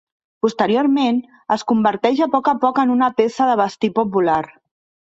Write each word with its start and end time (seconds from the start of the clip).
Posteriorment, 0.45 1.19
es 1.57 1.65
converteix 1.73 2.25
a 2.27 2.31
poc 2.37 2.51
a 2.55 2.59
poc 2.67 2.83
en 2.87 2.95
una 2.99 3.13
peça 3.21 3.53
de 3.53 3.61
vestir 3.65 3.97
popular. 4.03 4.43